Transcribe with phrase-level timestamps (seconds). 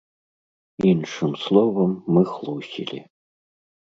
[0.91, 2.99] Іншым словам, мы хлусілі.